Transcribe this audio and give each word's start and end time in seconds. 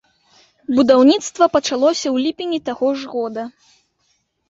Будаўніцтва 0.77 1.49
пачалося 1.57 2.07
ў 2.15 2.25
ліпені 2.27 2.59
таго 2.73 2.87
ж 2.99 3.15
года. 3.15 3.43